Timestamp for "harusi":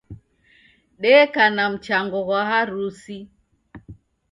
2.51-3.17